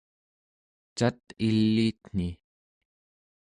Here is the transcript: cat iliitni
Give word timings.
cat 0.97 1.19
iliitni 1.47 2.29